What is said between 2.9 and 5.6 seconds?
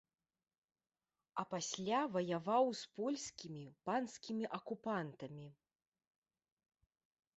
польскімі панскімі акупантамі.